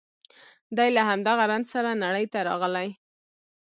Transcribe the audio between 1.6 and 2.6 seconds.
سره نړۍ ته